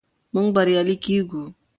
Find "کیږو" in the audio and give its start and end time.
1.05-1.43